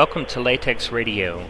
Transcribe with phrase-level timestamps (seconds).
[0.00, 1.46] Welcome to Latex Radio.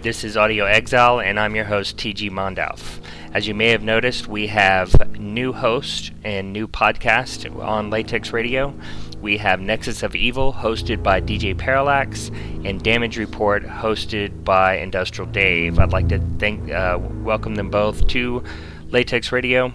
[0.00, 2.98] This is Audio Exile, and I'm your host, TG Mondalf.
[3.34, 8.72] As you may have noticed, we have new host and new podcast on Latex Radio.
[9.20, 12.30] We have Nexus of Evil, hosted by DJ Parallax,
[12.64, 15.78] and Damage Report, hosted by Industrial Dave.
[15.78, 18.42] I'd like to thank, uh, welcome them both to
[18.88, 19.74] Latex Radio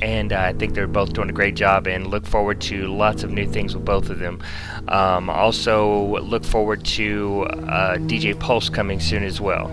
[0.00, 3.24] and uh, I think they're both doing a great job and look forward to lots
[3.24, 4.42] of new things with both of them.
[4.88, 9.70] Um, also, look forward to uh, DJ Pulse coming soon as well.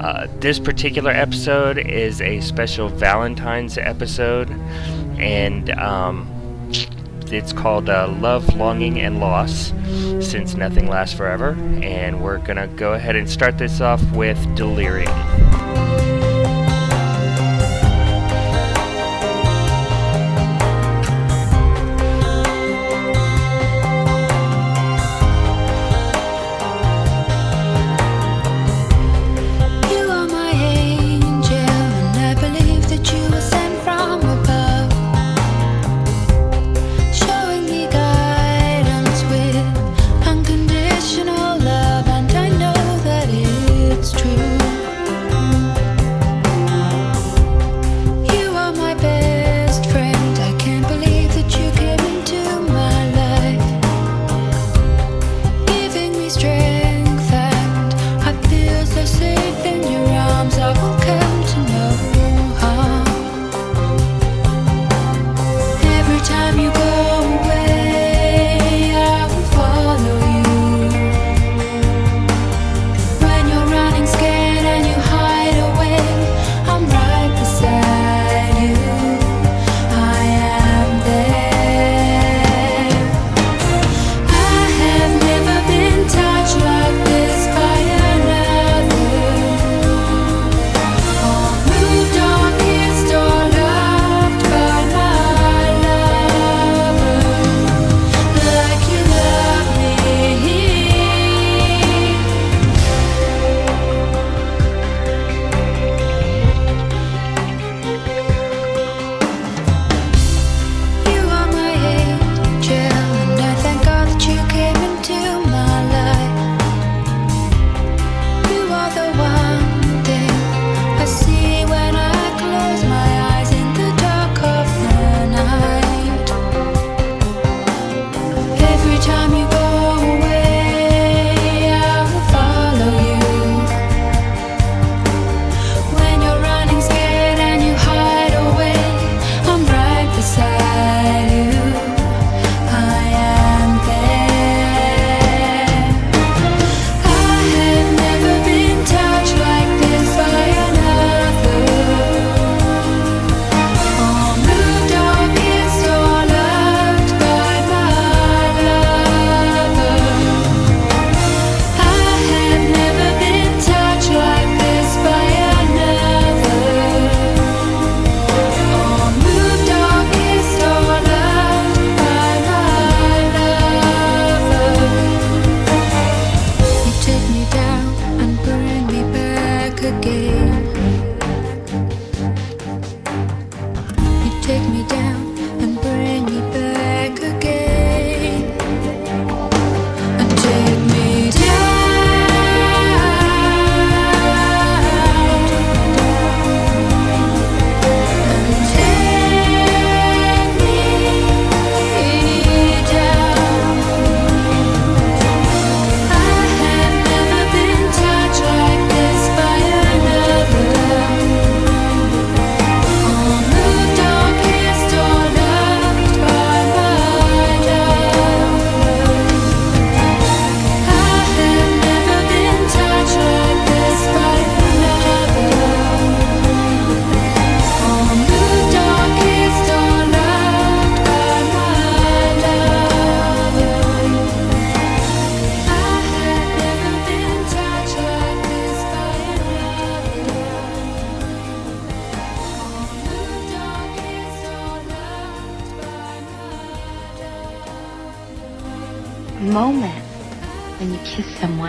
[0.00, 4.50] Uh, this particular episode is a special Valentine's episode,
[5.18, 6.26] and um,
[7.26, 9.72] it's called uh, Love, Longing, and Loss
[10.20, 11.52] Since Nothing Lasts Forever.
[11.82, 15.69] And we're going to go ahead and start this off with Delerium.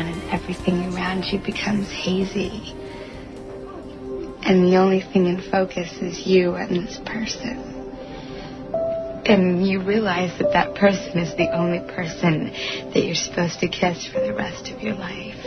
[0.07, 2.73] And everything around you becomes hazy.
[4.43, 7.69] And the only thing in focus is you and this person.
[9.23, 12.51] and you realize that that person is the only person
[12.93, 15.45] that you're supposed to kiss for the rest of your life.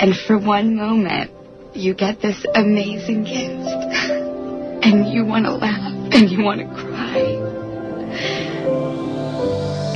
[0.00, 1.30] And for one moment,
[1.74, 3.68] you get this amazing gift,
[4.84, 7.41] and you want to laugh and you want to cry.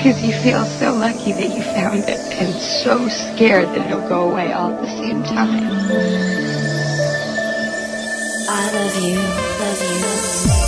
[0.06, 4.30] Because you feel so lucky that you found it and so scared that it'll go
[4.30, 5.64] away all at the same time.
[8.48, 9.18] I love you,
[9.58, 10.65] love you.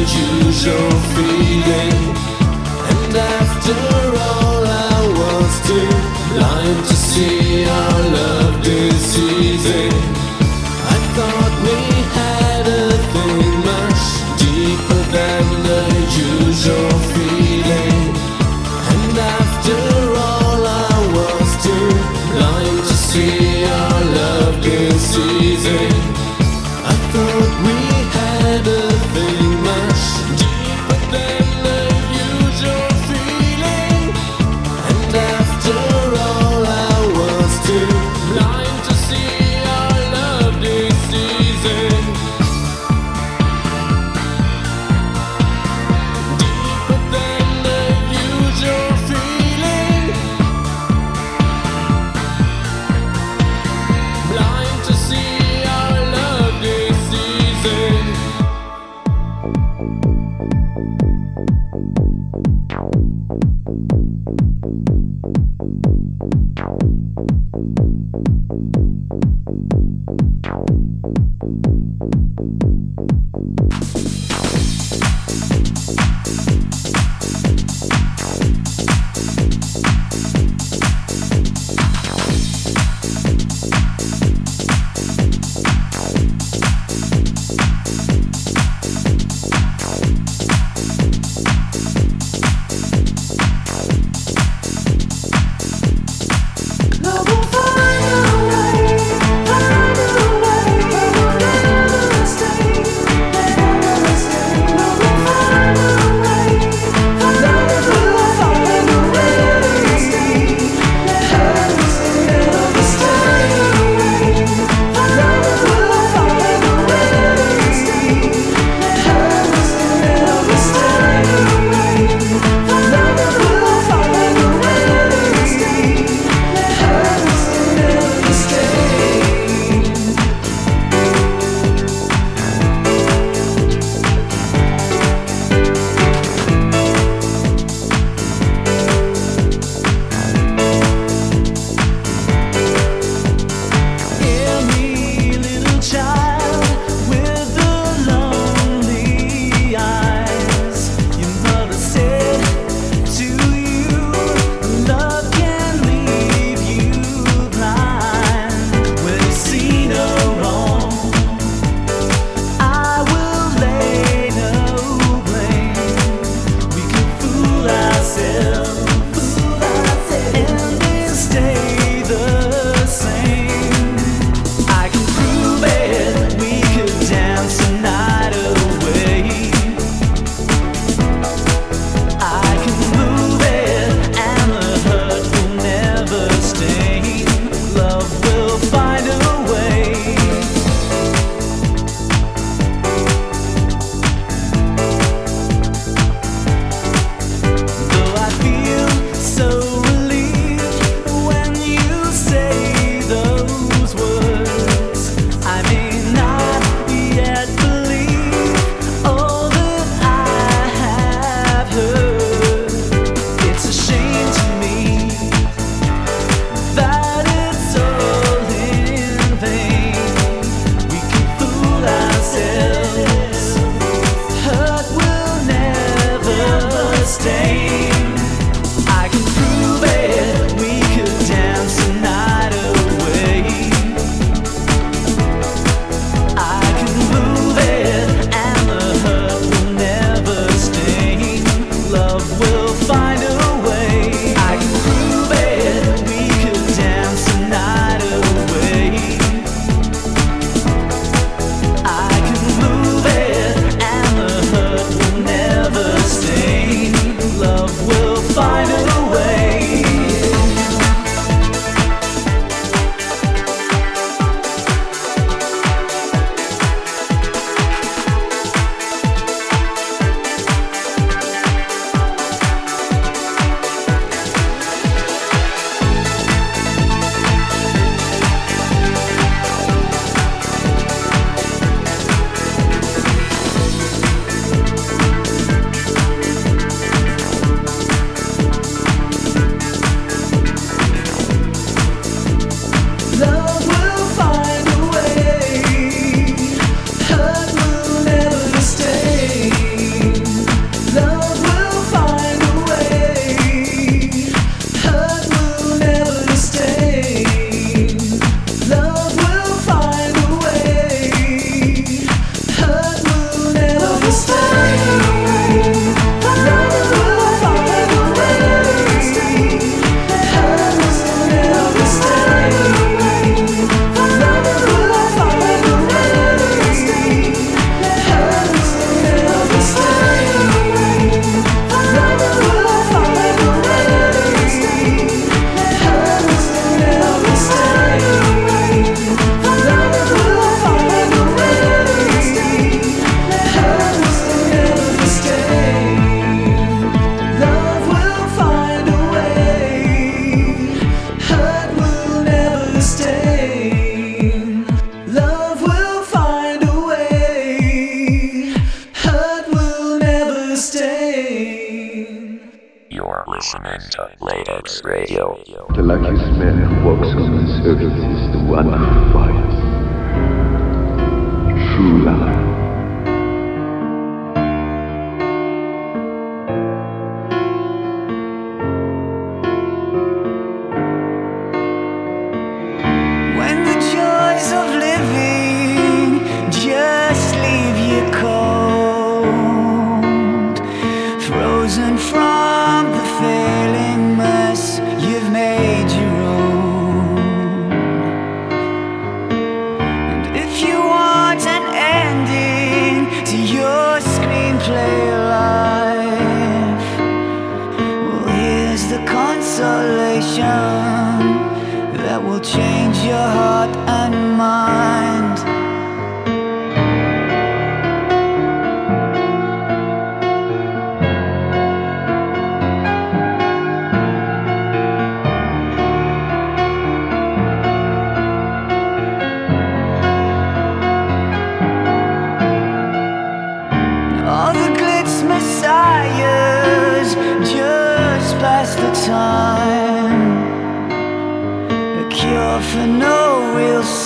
[0.00, 2.00] unusual feeling.
[2.90, 3.76] And after
[4.28, 10.19] all I was to lying to see our love diseasing.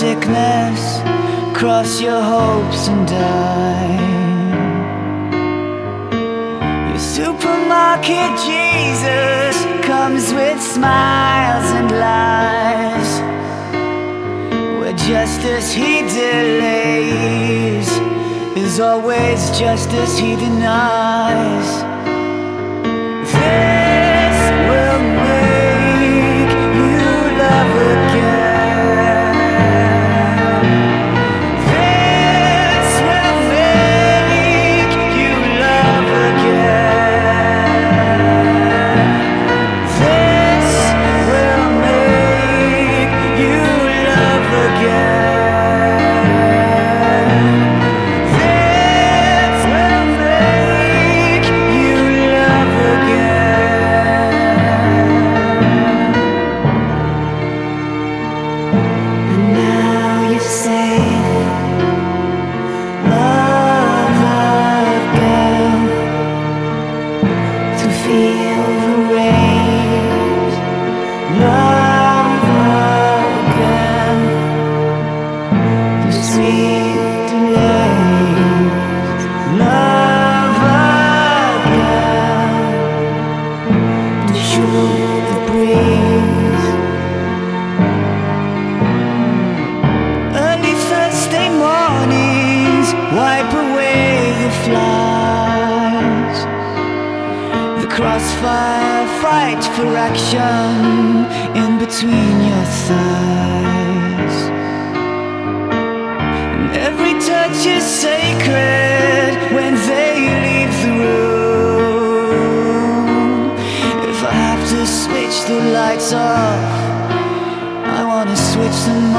[0.05, 1.01] sickness,
[1.59, 4.01] cross your hopes and die.
[6.91, 9.55] Your supermarket Jesus
[9.91, 13.11] comes with smiles and lies.
[14.79, 17.89] Where justice he delays
[18.57, 21.84] is always justice he denies.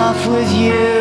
[0.06, 0.95] off with you.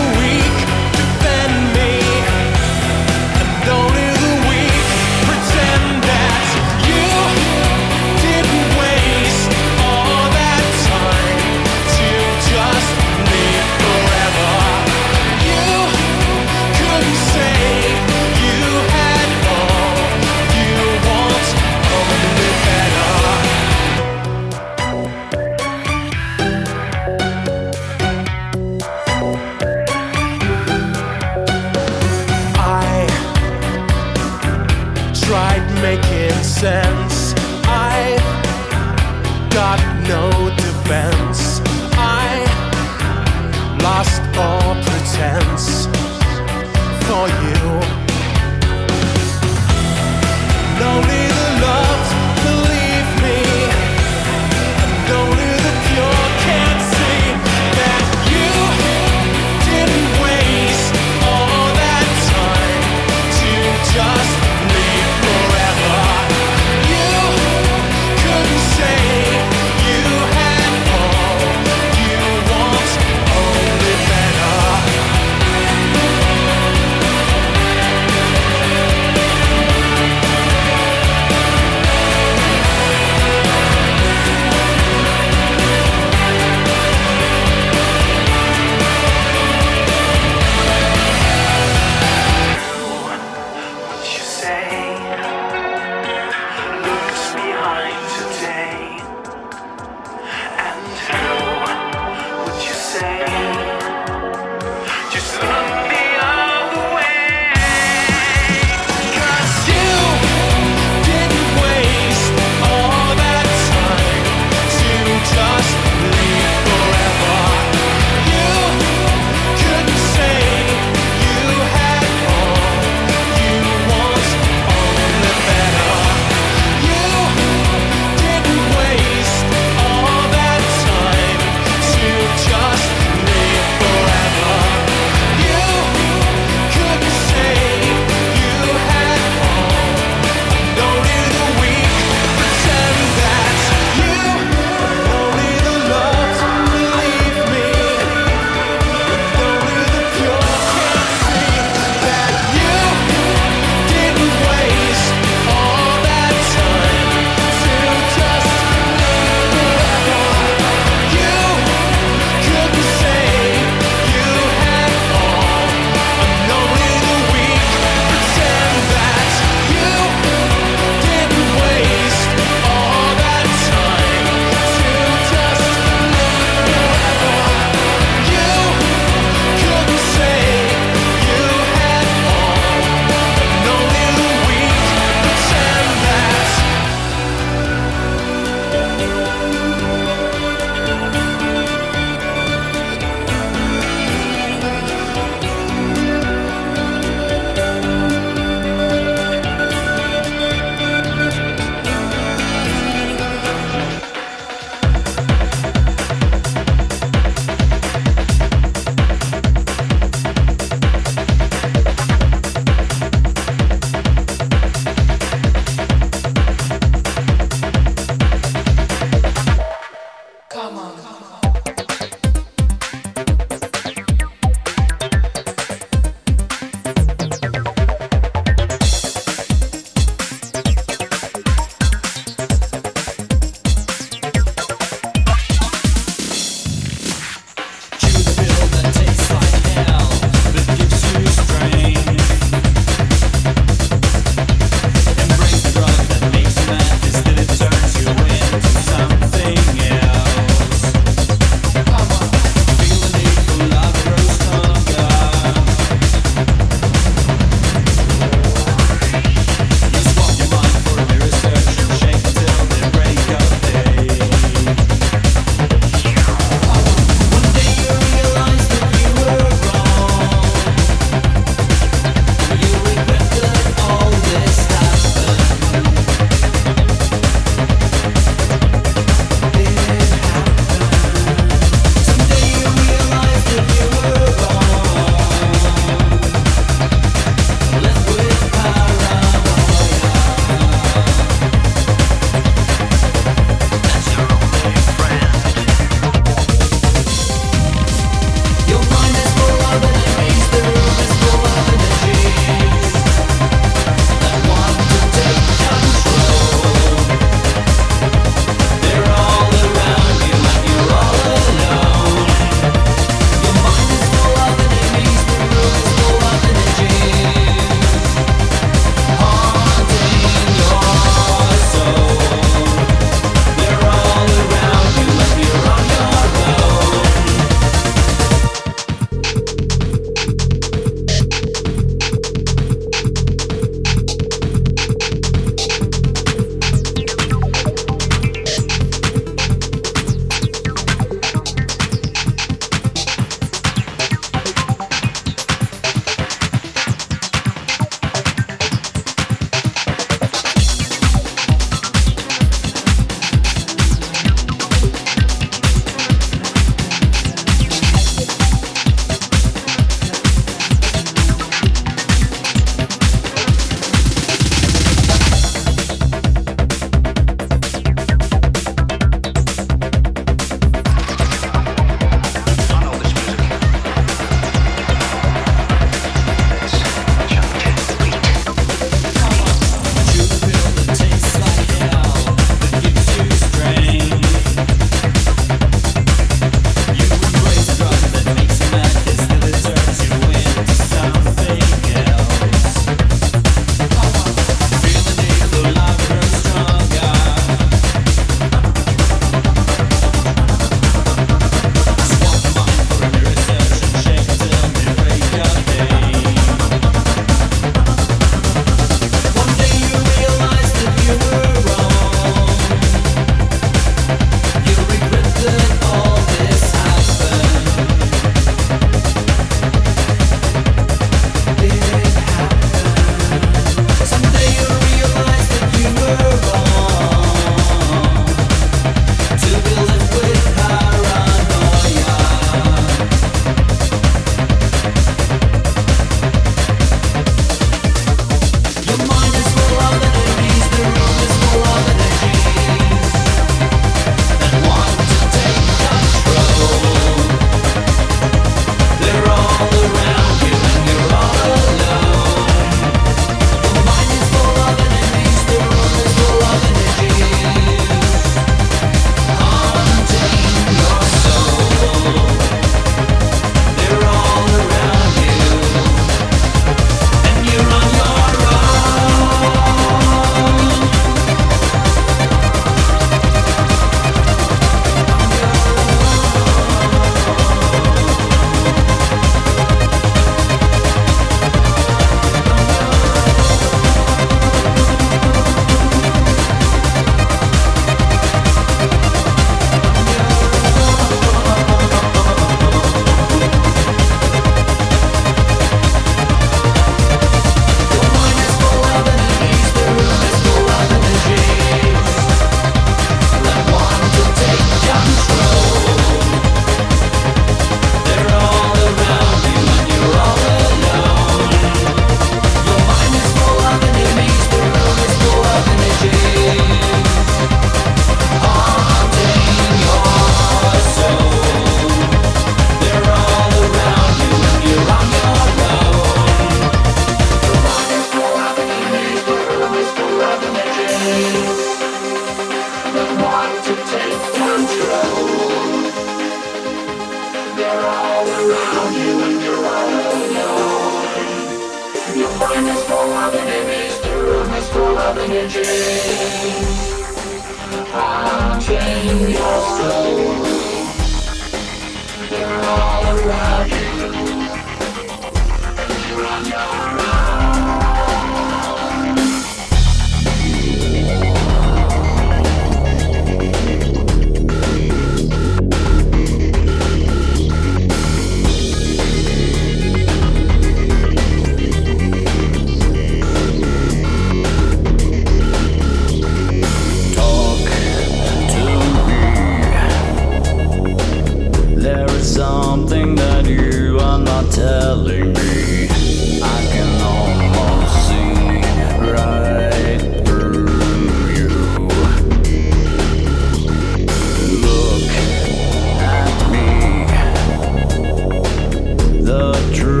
[599.71, 600.00] The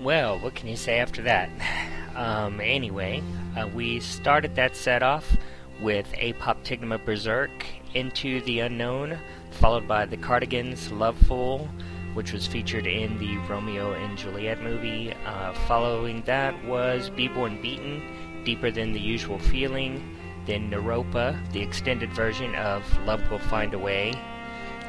[0.00, 1.50] Well, what can you say after that?
[2.16, 3.22] Um, anyway,
[3.56, 5.36] uh, we started that set off
[5.80, 7.50] with Apoptygma Berzerk,
[7.94, 9.16] Into the Unknown,
[9.52, 11.68] followed by the Cardigans' Lovefool,
[12.14, 15.14] which was featured in the Romeo and Juliet movie.
[15.24, 18.02] Uh, following that was Beborn Beton,
[18.44, 20.16] Deeper Than the Usual Feeling,
[20.46, 24.12] then Neuropa, the extended version of Love Will Find a Way.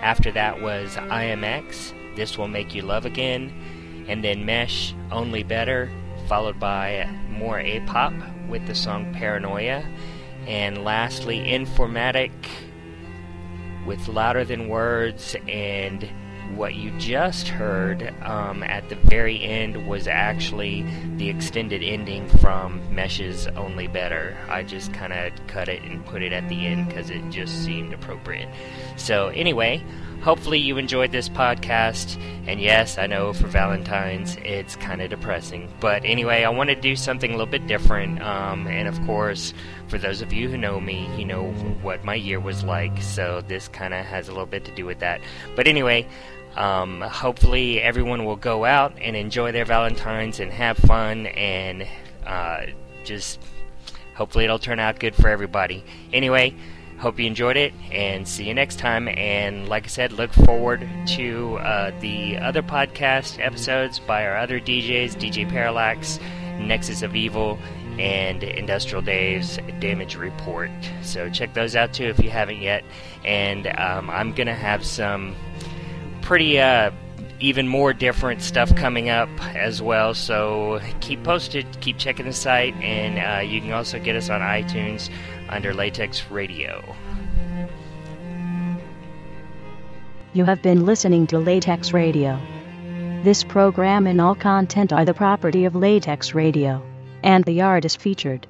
[0.02, 3.54] After that was IAMX, This Will Make You Love Again,
[4.12, 5.90] and then Mesh, Only Better,
[6.28, 8.12] followed by more A-pop
[8.50, 9.86] with the song Paranoia,
[10.46, 12.34] and lastly Informatik
[13.86, 16.10] with Louder Than Words and
[16.58, 20.86] what you just heard um, at the very end was actually
[21.16, 24.38] the extended ending from Mesh's Only Better.
[24.50, 27.64] I just kind of cut it and put it at the end because it just
[27.64, 28.50] seemed appropriate.
[28.98, 29.82] So, anyway,
[30.22, 32.22] hopefully you enjoyed this podcast.
[32.48, 35.72] And yes, I know for Valentine's it's kind of depressing.
[35.80, 38.22] But anyway, I want to do something a little bit different.
[38.22, 39.54] Um, and of course,
[39.88, 43.02] for those of you who know me, you know what my year was like.
[43.02, 45.22] So, this kind of has a little bit to do with that.
[45.56, 46.08] But anyway,
[46.56, 51.88] um, hopefully, everyone will go out and enjoy their Valentines and have fun and
[52.26, 52.66] uh,
[53.04, 53.40] just
[54.16, 55.84] hopefully it'll turn out good for everybody.
[56.14, 56.54] Anyway,
[57.02, 59.08] hope you enjoyed it and see you next time.
[59.08, 64.60] And like I said, look forward to uh, the other podcast episodes by our other
[64.60, 66.20] DJs DJ Parallax,
[66.60, 67.58] Nexus of Evil,
[67.98, 70.70] and Industrial Dave's Damage Report.
[71.02, 72.84] So check those out too if you haven't yet.
[73.26, 75.36] And um, I'm going to have some
[76.22, 76.92] pretty uh,
[77.40, 80.14] even more different stuff coming up as well.
[80.14, 84.42] So keep posted, keep checking the site, and uh, you can also get us on
[84.42, 85.10] iTunes
[85.52, 86.96] under Latex Radio.
[90.34, 92.40] You have been listening to Latex Radio.
[93.24, 96.82] This program and all content are the property of Latex Radio,
[97.22, 98.48] and the artist featured.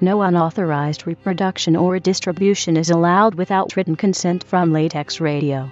[0.00, 5.70] No unauthorized reproduction or distribution is allowed without written consent from Latex Radio.